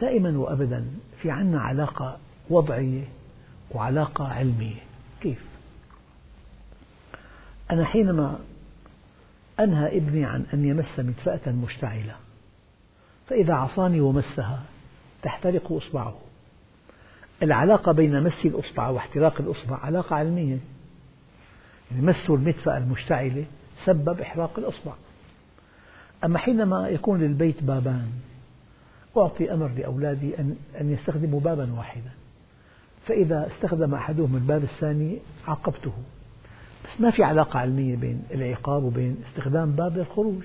[0.00, 0.86] دائما وأبدا
[1.22, 2.18] في عنا علاقة
[2.50, 3.04] وضعية
[3.70, 4.80] وعلاقة علمية.
[5.20, 5.51] كيف؟
[7.72, 8.38] أنا حينما
[9.60, 12.16] أنهى ابني عن أن يمس مدفأة مشتعلة
[13.28, 14.62] فإذا عصاني ومسها
[15.22, 16.18] تحترق إصبعه.
[17.42, 20.58] العلاقة بين مس الإصبع واحتراق الإصبع علاقة علمية.
[21.90, 23.44] يعني مس المدفأة المشتعلة
[23.84, 24.92] سبب إحراق الإصبع.
[26.24, 28.08] أما حينما يكون للبيت بابان
[29.16, 30.38] أعطي أمر لأولادي
[30.80, 32.10] أن يستخدموا بابا واحدا.
[33.06, 35.92] فإذا استخدم أحدهم الباب الثاني عاقبته
[36.98, 40.42] ما في علاقة علمية بين العقاب وبين استخدام باب للخروج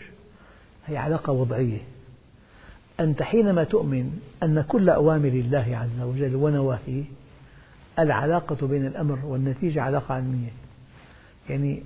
[0.86, 1.80] هي علاقة وضعية.
[3.00, 7.04] أنت حينما تؤمن أن كل أوامر الله عز وجل ونواهيه
[8.00, 10.52] العلاقة بين الأمر والنتيجة علاقة علمية.
[11.50, 11.84] يعني,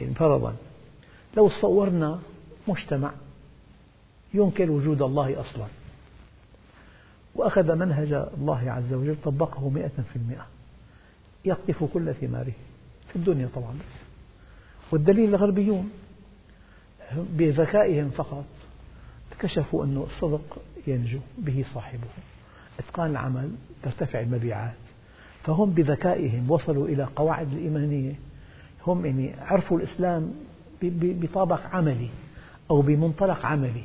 [0.00, 0.54] يعني فرضا
[1.36, 2.18] لو صورنا
[2.68, 3.10] مجتمع
[4.34, 5.66] ينكر وجود الله أصلا
[7.34, 10.46] وأخذ منهج الله عز وجل طبقه مئة في المئة
[11.44, 12.52] يقطف كل ثماره.
[13.16, 13.72] في الدنيا طبعا.
[13.72, 14.02] بس
[14.92, 15.90] والدليل الغربيون
[17.16, 18.44] بذكائهم فقط
[19.32, 22.08] اكتشفوا أن الصدق ينجو به صاحبه.
[22.78, 23.50] إتقان العمل
[23.82, 24.74] ترتفع المبيعات.
[25.44, 28.14] فهم بذكائهم وصلوا إلى قواعد الإيمانية.
[28.86, 30.34] هم يعني عرفوا الإسلام
[30.82, 32.08] بطابق عملي
[32.70, 33.84] أو بمنطلق عملي.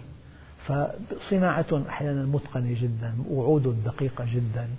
[0.67, 4.69] فصناعة أحيانا متقنة جدا وعود دقيقة جدا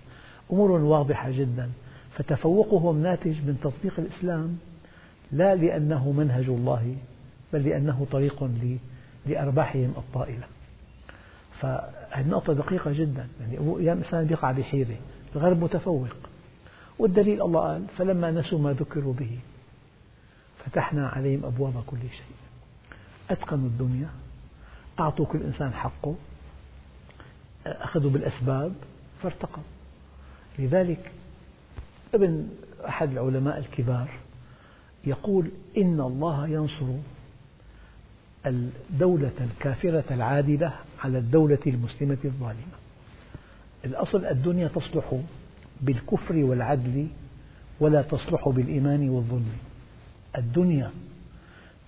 [0.53, 1.71] أمور واضحة جدا.
[2.17, 4.59] فتفوقهم ناتج من تطبيق الإسلام
[5.33, 6.97] لا لأنه منهج الله
[7.53, 8.51] بل لأنه طريق
[9.27, 10.45] لأرباحهم الطائلة.
[11.61, 13.29] فهذه نقطة دقيقة جدا.
[13.41, 14.97] يعني أيام الإنسان يقع بحيرة
[15.37, 16.09] الغرب متفوق.
[16.99, 19.39] والدليل الله قال فلما نسوا ما ذكروا به
[20.65, 22.37] فتحنا عليهم أبواب كل شيء.
[23.31, 24.09] أتقنوا الدنيا.
[25.01, 26.15] أعطوا كل إنسان حقه.
[27.67, 28.73] أخذوا بالأسباب
[29.23, 29.63] فارتقوا.
[30.59, 31.13] لذلك
[32.15, 32.49] ابن
[32.89, 34.09] أحد العلماء الكبار
[35.05, 36.87] يقول إن الله ينصر
[38.47, 42.73] الدولة الكافرة العادلة على الدولة المسلمة الظالمة.
[43.85, 45.21] الأصل الدنيا تصلح
[45.81, 47.07] بالكفر والعدل
[47.81, 49.57] ولا تصلح بالإيمان والظلم.
[50.39, 50.91] الدنيا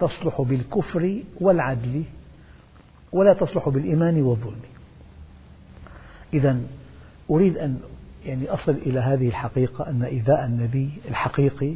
[0.00, 2.04] تصلح بالكفر والعدل
[3.12, 4.62] ولا تصلح بالإيمان والظلم.
[6.34, 6.60] إذا
[7.30, 7.80] أريد أن
[8.24, 11.74] يعني أصل إلى هذه الحقيقة أن إيذاء النبي الحقيقي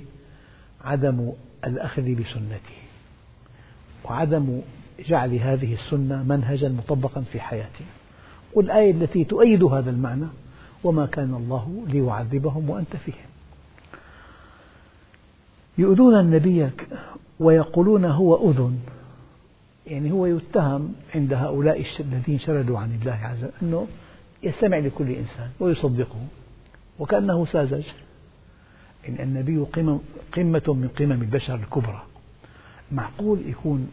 [0.85, 1.33] عدم
[1.65, 2.79] الأخذ بسنته
[4.05, 4.61] وعدم
[5.07, 7.87] جعل هذه السنة منهجا مطبقا في حياتنا
[8.55, 10.27] والآية التي تؤيد هذا المعنى
[10.85, 13.29] وما كان الله ليعذبهم وأنت فيهم.
[15.79, 16.71] يؤذون النبي
[17.41, 18.79] ويقولون هو أذن
[19.87, 23.87] يعني هو يتهم عند هؤلاء الذين شردوا عن الله عز وجل أنه
[24.43, 26.27] يستمع لكل إنسان ويصدقه.
[26.99, 27.85] وكأنه ساذج.
[29.09, 29.59] إن النبي
[30.33, 32.03] قمة من قمم البشر الكبرى.
[32.93, 33.91] معقول يكون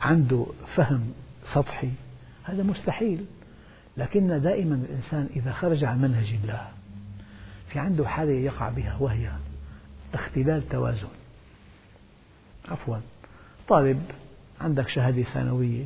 [0.00, 1.12] عنده فهم
[1.54, 1.90] سطحي؟
[2.44, 3.24] هذا مستحيل.
[3.96, 6.68] لكن دائما الإنسان إذا خرج عن منهج الله
[7.68, 9.30] في عنده حالة يقع بها وهي
[10.14, 11.08] اختلال توازن.
[12.68, 12.96] عفوا.
[13.68, 14.02] طالب
[14.60, 15.84] عندك شهادة ثانوية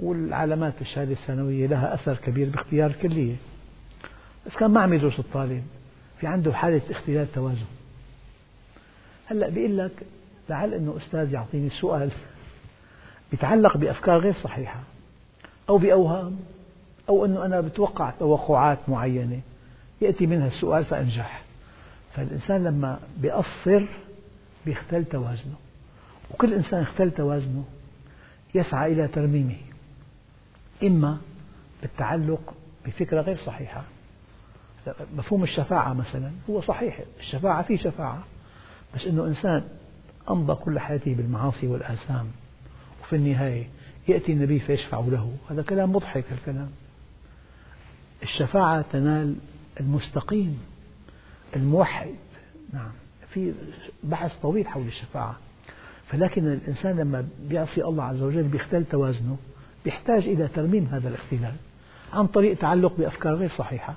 [0.00, 3.36] والعلامات الشهادة الثانوية لها أثر كبير باختيار الكلية.
[4.46, 5.62] بس كان ما عم يدرس الطالب
[6.20, 7.66] في عنده حالة اختلال توازن.
[9.26, 9.90] هلأ بيقول لك
[10.48, 12.12] لعل إنه أستاذ يعطيني سؤال
[13.32, 14.80] يتعلق بأفكار غير صحيحة
[15.68, 16.36] أو بأوهام
[17.08, 19.40] أو إنه أنا بتوقع توقعات معينة
[20.00, 21.42] يأتي منها السؤال فأنجح.
[22.14, 23.86] فالإنسان لما بيقصر
[24.66, 25.54] بيختل توازنه.
[26.30, 27.64] وكل إنسان اختل توازنه
[28.54, 29.56] يسعى إلى ترميمه
[30.82, 31.18] إما
[31.82, 32.54] بالتعلق
[32.86, 33.82] بفكرة غير صحيحة
[35.16, 38.24] مفهوم الشفاعة مثلا هو صحيح الشفاعة في شفاعة
[38.94, 39.62] بس أنه إنسان
[40.30, 42.26] أمضى كل حياته بالمعاصي والآثام
[43.02, 43.68] وفي النهاية
[44.08, 45.32] يأتي النبي فيشفع له.
[45.50, 46.70] هذا كلام مضحك الكلام.
[48.22, 49.36] الشفاعة تنال
[49.80, 50.58] المستقيم
[51.56, 52.14] الموحد.
[52.72, 52.90] نعم
[53.34, 53.52] في
[54.04, 55.36] بحث طويل حول الشفاعة.
[56.08, 59.36] فلكن الإنسان لما بيعصي الله عز وجل بيختل توازنه
[59.86, 61.54] يحتاج إلى ترميم هذا الاختلال
[62.12, 63.94] عن طريق تعلق بأفكار غير صحيحة.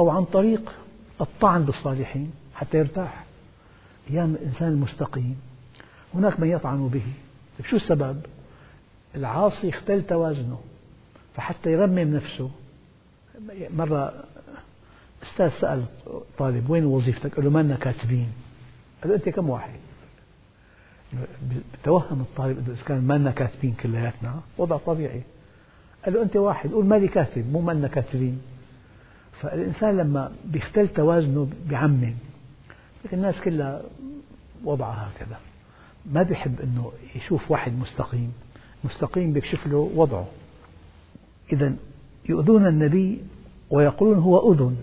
[0.00, 0.72] أو عن طريق
[1.20, 3.24] الطعن بالصالحين حتى يرتاح
[4.10, 5.40] أيام الإنسان المستقيم
[6.14, 7.02] هناك من يطعن به
[7.58, 8.20] طيب شو السبب؟
[9.14, 10.60] العاصي اختل توازنه
[11.36, 12.50] فحتى يرمم نفسه
[13.70, 14.24] مرة
[15.22, 15.84] أستاذ سأل
[16.38, 18.32] طالب وين وظيفتك؟ قال له ما لنا كاتبين
[19.02, 19.80] قال له أنت كم واحد؟
[21.84, 25.22] توهم الطالب أنه إذا كان ما لنا كاتبين كلياتنا وضع طبيعي
[26.04, 28.40] قال له أنت واحد قول مالي كاتب مو ما لنا كاتبين
[29.42, 32.14] فالإنسان لما بيختل توازنه بيعمم.
[33.12, 33.82] الناس كلها
[34.64, 35.38] وضعها هكذا.
[36.12, 38.32] ما بيحب أنه يشوف واحد مستقيم.
[38.84, 40.26] مستقيم بيكشف له وضعه.
[41.52, 41.74] إذا
[42.28, 43.20] يؤذون النبي
[43.70, 44.76] ويقولون هو أذن.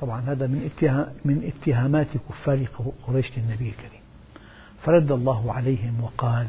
[0.00, 0.70] طبعا هذا من
[1.24, 2.66] من اتهامات كفار
[3.06, 4.00] قريش للنبي الكريم.
[4.82, 6.46] فرد الله عليهم وقال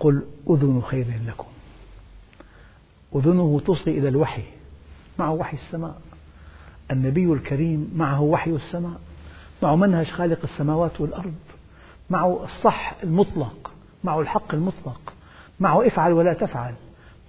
[0.00, 1.48] قل أذن خير لكم.
[3.16, 4.44] أذنه تصغي إلى الوحي.
[5.18, 6.00] معه وحي السماء.
[6.90, 9.00] النبي الكريم معه وحي السماء.
[9.62, 11.34] معه منهج خالق السماوات والأرض.
[12.10, 13.70] معه الصح المطلق.
[14.04, 15.12] معه الحق المطلق.
[15.60, 16.74] معه افعل ولا تفعل.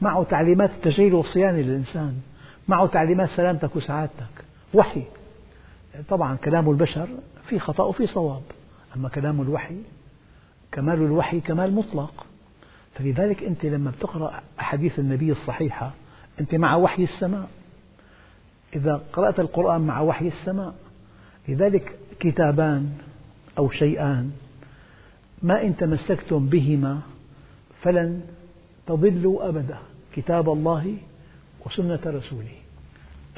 [0.02, 2.22] معه تعليمات التجهيل والصيانة للإنسان.
[2.68, 4.46] معه تعليمات سلامتك وسعادتك.
[4.74, 5.04] وحي.
[6.10, 7.08] طبعا كلام البشر
[7.50, 8.42] في خطأ وفي صواب.
[8.96, 9.78] أما كلام الوحي
[10.72, 12.26] كمال الوحي كمال مطلق.
[12.94, 15.92] فلذلك أنت لما بتقرأ أحاديث النبي الصحيحة
[16.40, 17.50] أنت مع وحي السماء.
[18.76, 20.76] إذا قرأت القرآن مع وحي السماء
[21.48, 22.98] لذلك كتابان
[23.58, 24.32] أو شيئان
[25.44, 27.02] ما إن تمسكتم بهما
[27.82, 28.22] فلن
[28.88, 29.78] تضلوا أبدا
[30.16, 30.98] كتاب الله
[31.66, 32.56] وسنة رسوله.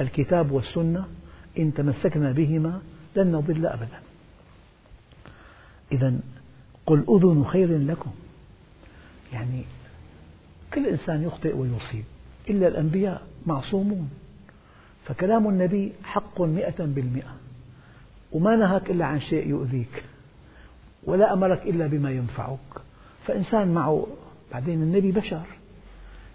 [0.01, 1.07] الكتاب والسنة
[1.59, 2.81] إن تمسكنا بهما
[3.15, 3.99] لن نضل أبدا.
[5.91, 6.19] إذا
[6.85, 8.11] قل أذن خير لكم.
[9.33, 9.63] يعني
[10.73, 12.03] كل إنسان يخطئ ويصيب
[12.49, 14.09] إلا الأنبياء معصومون.
[15.07, 17.35] فكلام النبي حق مئة بالمئة
[18.31, 20.03] وما نهاك إلا عن شيء يؤذيك
[21.03, 22.81] ولا أمرك إلا بما ينفعك
[23.27, 24.07] فإنسان معه
[24.51, 25.45] بعدين النبي بشر.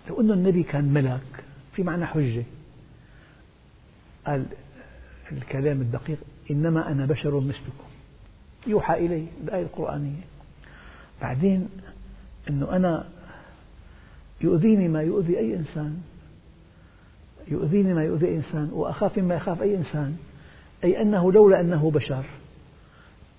[0.09, 2.45] لو أن النبي كان ملك في معنى حجة.
[4.27, 4.47] قال
[5.33, 6.19] الكلام الدقيق
[6.51, 7.89] إنما أنا بشر مثلكم.
[8.67, 10.25] يوحى إلي الآية القرآنية.
[11.23, 11.69] بعدين
[12.51, 13.09] أنه أنا
[14.41, 16.03] يؤذيني ما يؤذي أي إنسان.
[17.49, 20.17] يؤذيني ما يؤذي إنسان وأخاف مما يخاف أي إنسان.
[20.85, 22.25] أي أنه لولا أنه بشر.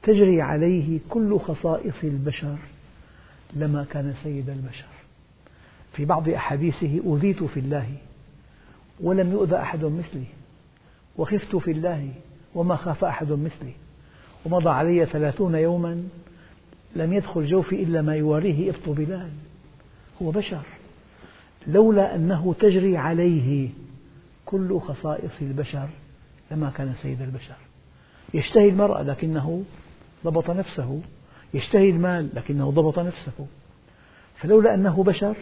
[0.04, 2.58] تجري عليه كل خصائص البشر
[3.54, 4.86] لما كان سيد البشر.
[5.94, 7.88] في بعض أحاديثه أوذيت في الله
[9.00, 10.26] ولم يؤذى أحد مثلي
[11.18, 12.10] وخفت في الله
[12.56, 13.74] وما خاف أحد مثلي.
[14.46, 16.04] ومضى علي ثلاثون يوما
[16.96, 19.30] لم يدخل جوفي إلا ما يواريه إبط بلال.
[20.22, 20.64] هو بشر.
[21.68, 23.70] لولا أنه تجري عليه
[24.54, 25.90] كل خصائص البشر
[26.52, 27.56] لما كان سيد البشر.
[28.34, 29.64] يشتهي المرأة لكنه
[30.26, 31.02] ضبط نفسه.
[31.54, 33.48] يشتهي المال لكنه ضبط نفسه.
[34.38, 35.38] فلولا أنه بشر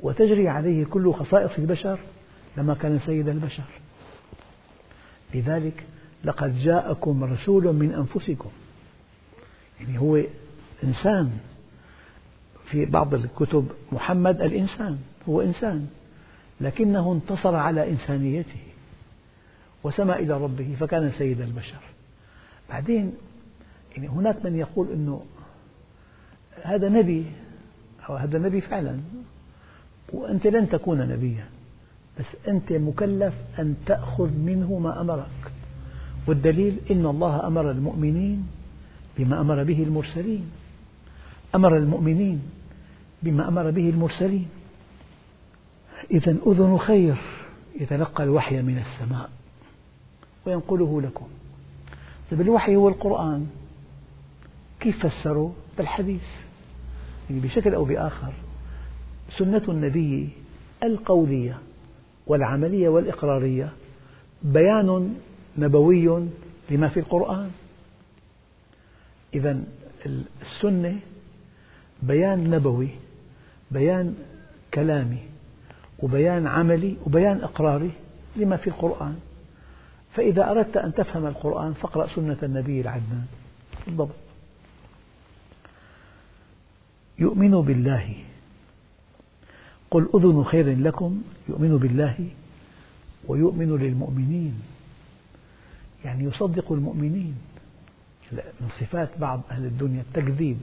[0.00, 1.98] وتجري عليه كل خصائص البشر
[2.56, 3.64] لما كان سيد البشر.
[5.34, 5.84] لذلك
[6.24, 8.50] لقد جاءكم رسول من أنفسكم.
[9.80, 10.22] يعني هو
[10.84, 11.38] إنسان.
[12.64, 14.98] في بعض الكتب محمد الإنسان.
[15.28, 15.88] هو إنسان.
[16.60, 18.60] لكنه انتصر على إنسانيته
[19.84, 21.80] وسمى إلى ربه فكان سيد البشر.
[22.68, 23.12] بعدين
[23.96, 25.22] يعني هناك من يقول أنه
[26.62, 27.24] هذا نبي
[28.08, 29.00] أو هذا نبي فعلا
[30.12, 31.44] وأنت لن تكون نبيا
[32.18, 35.52] بس أنت مكلف أن تأخذ منه ما أمرك.
[36.26, 38.48] والدليل إن الله أمر المؤمنين
[39.18, 40.50] بما أمر به المرسلين.
[41.54, 42.42] أمر المؤمنين
[43.22, 44.48] بما أمر به المرسلين.
[46.10, 47.16] إذا أذن خير
[47.80, 49.30] يتلقى الوحي من السماء
[50.46, 51.28] وينقله لكم.
[52.30, 53.50] طيب الوحي هو القرآن.
[54.80, 56.24] كيف فسروا؟ بالحديث.
[57.30, 58.32] يعني بشكل أو بآخر
[59.38, 60.28] سنة النبي
[60.82, 61.58] القولية
[62.26, 63.72] والعملية والإقرارية
[64.42, 65.14] بيان
[65.58, 66.28] نبوي
[66.70, 67.50] لما في القرآن.
[69.34, 69.62] إذا
[70.42, 71.00] السنة
[72.02, 72.88] بيان نبوي
[73.70, 74.14] بيان
[74.74, 75.29] كلامي
[76.02, 77.90] وبيان عملي وبيان إقراري
[78.36, 79.18] لما في القرآن.
[80.14, 83.26] فإذا أردت أن تفهم القرآن فاقرأ سنة النبي العدنان.
[83.86, 84.14] بالضبط.
[87.18, 88.14] يؤمن بالله.
[89.90, 91.22] قل أذن خير لكم.
[91.48, 92.28] يؤمن بالله
[93.26, 94.62] ويؤمن للمؤمنين.
[96.04, 97.34] يعني يصدق المؤمنين.
[98.32, 100.58] من صفات بعض أهل الدنيا التكذيب.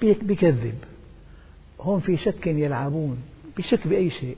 [0.00, 0.78] بيكذب.
[1.80, 3.22] هم في شك يلعبون.
[3.56, 4.36] بشك بأي شيء.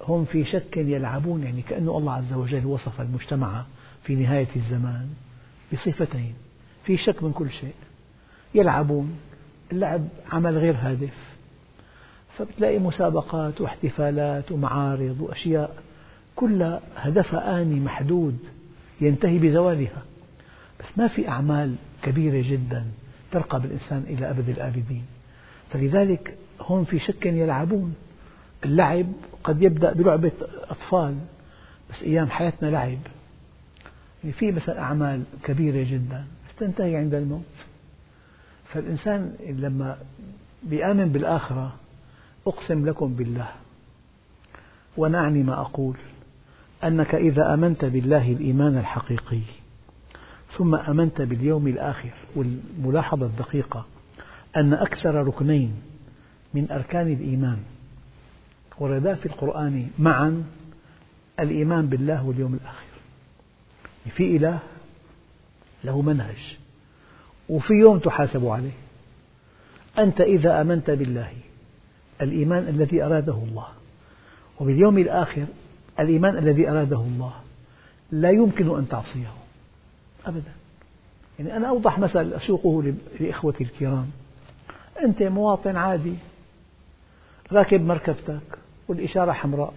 [0.00, 3.64] هم في شك يلعبون يعني كأن الله عز وجل وصف المجتمع
[4.04, 5.08] في نهاية الزمان
[5.72, 6.34] بصفتين.
[6.84, 7.74] في شك من كل شيء.
[8.54, 9.18] يلعبون
[9.72, 11.14] اللعب عمل غير هادف.
[12.38, 15.82] فبتلاقي مسابقات واحتفالات ومعارض وأشياء
[16.36, 18.38] كلها هدفها آني محدود
[19.00, 20.02] ينتهي بزوالها.
[20.80, 22.84] بس ما في أعمال كبيرة جدا
[23.32, 25.04] ترقى بالإنسان إلى أبد الآبدين.
[25.72, 27.94] فلذلك هم في شك يلعبون.
[28.64, 29.06] اللعب
[29.44, 30.32] قد يبدأ بلعبة
[30.70, 31.14] أطفال
[31.90, 32.98] بس أيام حياتنا لعب.
[34.24, 37.44] يعني في مثلا أعمال كبيرة جدا بس تنتهي عند الموت.
[38.72, 39.98] فالإنسان لما
[40.62, 41.74] بيآمن بالآخرة
[42.46, 43.48] أقسم لكم بالله
[44.96, 45.96] ونعني ما أقول
[46.84, 49.40] أنك إذا آمنت بالله الإيمان الحقيقي
[50.58, 53.86] ثم آمنت باليوم الآخر والملاحظة الدقيقة
[54.56, 55.74] أن أكثر ركنين
[56.56, 57.58] من أركان الإيمان.
[58.78, 60.44] وردا في القرآن معا
[61.40, 62.86] الإيمان بالله واليوم الآخر.
[64.10, 64.58] في إله
[65.84, 66.56] له منهج
[67.48, 68.76] وفي يوم تحاسب عليه.
[69.98, 71.32] أنت إذا آمنت بالله
[72.22, 73.68] الإيمان الذي أراده الله.
[74.60, 75.46] وباليوم الآخر
[76.00, 77.32] الإيمان الذي أراده الله.
[78.10, 79.32] لا يمكن أن تعصيه.
[80.26, 80.52] أبدا.
[81.38, 84.10] يعني أنا أوضح مثل أسوقه لإخوتي الكرام.
[85.04, 86.14] أنت مواطن عادي.
[87.52, 89.74] راكب مركبتك والإشارة حمراء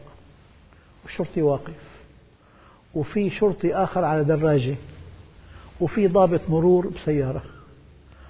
[1.04, 1.90] والشرطي واقف
[2.94, 4.76] وفي شرطي آخر على دراجة
[5.82, 7.44] وفي ضابط مرور بسيارة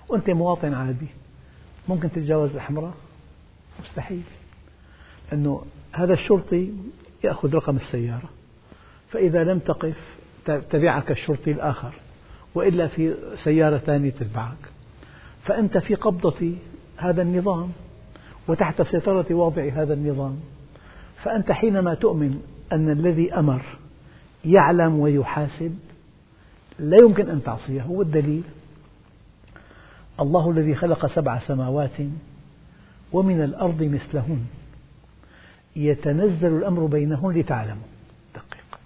[0.10, 1.08] وأنت مواطن عادي
[1.88, 2.94] ممكن تتجاوز الحمراء؟
[3.84, 4.24] مستحيل
[5.34, 5.62] أنه
[5.92, 6.74] هذا الشرطي
[7.24, 8.30] يأخذ رقم السيارة
[9.10, 9.98] فإذا لم تقف
[10.46, 11.94] تبعك الشرطي الآخر
[12.56, 14.72] وإلا في سيارة ثانية تتبعك
[15.44, 16.54] فأنت في قبضة
[16.98, 17.72] هذا النظام
[18.50, 20.40] وتحت سيطرة واضع هذا النظام.
[21.24, 22.42] فأنت حينما تؤمن
[22.72, 23.62] أن الذي أمر
[24.46, 25.80] يعلم ويحاسب
[26.80, 27.82] لا يمكن أن تعصيه.
[27.82, 28.44] هو الدليل.
[30.20, 32.00] الله الذي خلق سبع سماوات
[33.12, 34.46] ومن الأرض مثلهن.
[35.76, 37.88] يتنزل الأمر بينهن لتعلموا.
[38.36, 38.80] دقيق.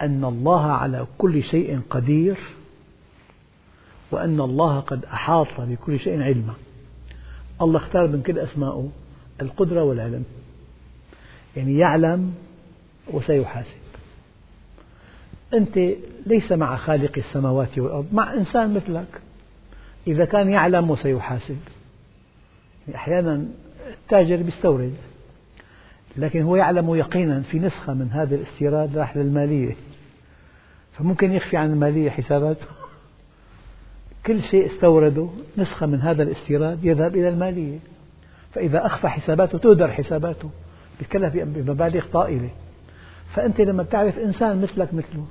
[0.00, 2.38] أن الله على كل شيء قدير
[4.10, 6.54] وأن الله قد أحاط بكل شيء علما.
[7.62, 8.88] الله اختار من كل أسمائه
[9.42, 10.24] القدرة والعلم.
[11.56, 12.34] يعني يعلم
[13.12, 13.82] وسيحاسب.
[15.54, 15.78] أنت
[16.26, 19.20] ليس مع خالق السماوات والأرض مع إنسان مثلك.
[20.06, 21.58] إذا كان يعلم وسيحاسب.
[22.86, 23.46] يعني أحيانا
[24.02, 24.94] التاجر يستورد
[26.16, 29.76] لكن هو يعلم يقينا في نسخة من هذا الاستيراد راح للمالية.
[30.92, 32.66] فممكن يخفي عن المالية حساباته.
[34.26, 37.78] كل شيء استورده نسخة من هذا الاستيراد يذهب إلى المالية.
[38.54, 40.50] فإذا أخفى حساباته تهدر حساباته.
[41.00, 42.50] بكلف بمبالغ طائلة.
[43.34, 45.26] فأنت لما بتعرف إنسان مثلك مثله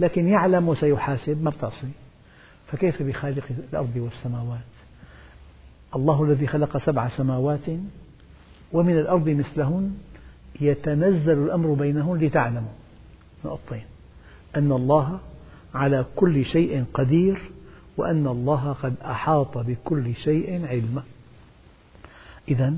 [0.00, 1.90] لكن يعلم وسيحاسب ما بتعصي.
[2.66, 4.60] فكيف بخالق الأرض والسماوات؟
[5.96, 7.68] الله الذي خلق سبع سماوات
[8.72, 9.94] ومن الأرض مثلهن
[10.60, 12.72] يتنزل الأمر بينهن لتعلموا.
[13.44, 13.84] نقطتين.
[14.56, 15.20] أن الله
[15.74, 17.55] على كل شيء قدير
[17.96, 21.02] وأن الله قد أحاط بكل شيء علما.
[22.48, 22.74] إذا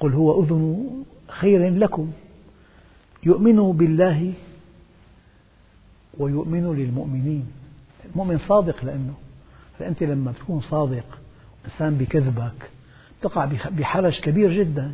[0.00, 0.88] قل هو أذن
[1.28, 2.12] خير لكم.
[3.24, 4.32] يؤمن بالله
[6.18, 7.46] ويؤمن للمؤمنين.
[8.04, 9.14] المؤمن صادق لأنه
[9.78, 11.18] فأنت لما تكون صادق
[11.64, 12.70] إنسان بكذبك
[13.22, 14.92] تقع بحرج كبير جدا.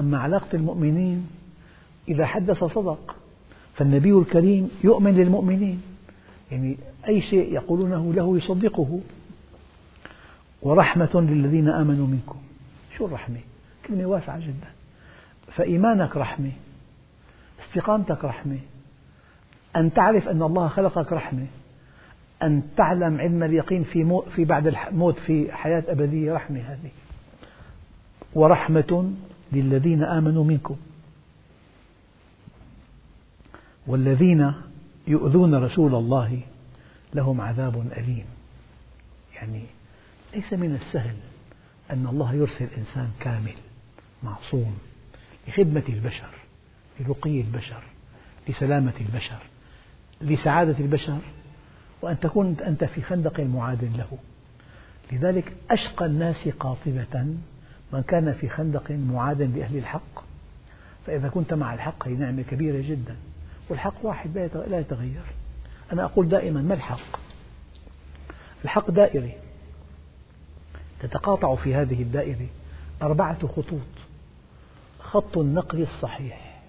[0.00, 1.26] أما علاقة المؤمنين
[2.08, 3.16] إذا حدث صدق
[3.74, 5.82] فالنبي الكريم يؤمن للمؤمنين.
[6.50, 6.76] يعني
[7.08, 9.00] أي شيء يقولونه له يصدقه.
[10.62, 12.38] ورحمة للذين آمنوا منكم.
[12.96, 13.40] شو الرحمة؟
[13.86, 14.68] كلمة واسعة جدا.
[15.52, 16.52] فإيمانك رحمة.
[17.66, 18.58] استقامتك رحمة.
[19.76, 21.46] أن تعرف أن الله خلقك رحمة.
[22.42, 26.90] أن تعلم علم اليقين في, في بعد الموت في حياة أبدية رحمة هذه.
[28.34, 29.12] ورحمة
[29.52, 30.76] للذين آمنوا منكم.
[33.86, 34.52] والذين
[35.06, 36.40] يؤذون رسول الله
[37.14, 38.24] لهم عذاب أليم.
[39.34, 39.62] يعني
[40.34, 41.16] ليس من السهل
[41.90, 43.54] أن الله يرسل إنسان كامل
[44.22, 44.78] معصوم
[45.48, 46.30] لخدمة البشر
[47.00, 47.82] لرقي البشر
[48.48, 49.38] لسلامة البشر
[50.20, 51.18] لسعادة البشر
[52.02, 54.18] وأن تكون أنت في خندق معاد له.
[55.12, 57.24] لذلك أشقى الناس قاطبة
[57.92, 60.24] من كان في خندق معاد لأهل الحق.
[61.06, 63.16] فإذا كنت مع الحق هي نعمة كبيرة جدا
[63.68, 64.38] والحق واحد
[64.68, 65.22] لا يتغير.
[65.92, 67.20] أنا أقول دائما ما الحق؟
[68.64, 69.32] الحق دائرة
[71.00, 72.46] تتقاطع في هذه الدائرة
[73.02, 73.80] أربعة خطوط.
[75.00, 76.60] خط النقل الصحيح.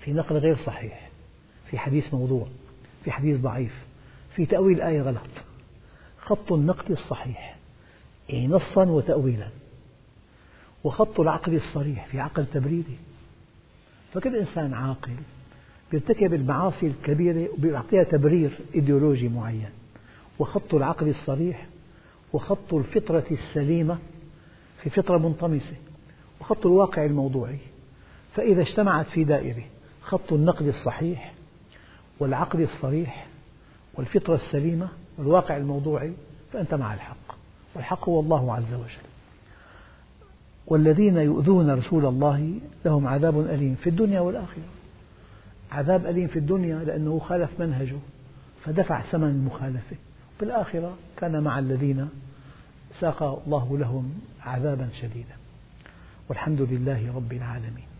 [0.00, 1.10] في نقل غير صحيح.
[1.70, 2.46] في حديث موضوع.
[3.04, 3.86] في حديث ضعيف.
[4.34, 5.30] في تأويل آية غلط.
[6.20, 7.56] خط النقل الصحيح.
[8.28, 9.48] يعني نصا وتأويلا.
[10.84, 12.98] وخط العقل الصريح في عقل تبريري.
[14.14, 15.16] فكل إنسان عاقل.
[15.92, 19.70] يرتكب المعاصي الكبيرة ويعطيها تبرير إيديولوجي معين.
[20.38, 21.66] وخط العقل الصريح
[22.32, 23.98] وخط الفطرة السليمة
[24.82, 25.76] في فطرة منطمسة
[26.40, 27.58] وخط الواقع الموضوعي.
[28.34, 29.62] فإذا اجتمعت في دائرة
[30.02, 31.32] خط النقد الصحيح
[32.20, 33.26] والعقل الصريح
[33.94, 36.12] والفطرة السليمة والواقع الموضوعي
[36.52, 37.36] فأنت مع الحق.
[37.74, 39.08] والحق هو الله عز وجل.
[40.66, 42.52] والذين يؤذون رسول الله
[42.84, 44.77] لهم عذاب أليم في الدنيا والآخرة.
[45.72, 47.98] عذاب أليم في الدنيا لأنه خالف منهجه
[48.64, 49.96] فدفع ثمن المخالفة.
[50.38, 52.08] في الآخرة كان مع الذين
[53.00, 55.36] ساق الله لهم عذابا شديدا.
[56.28, 57.97] والحمد لله رب العالمين.